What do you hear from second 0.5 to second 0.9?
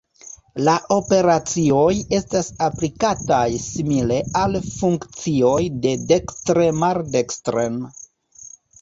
La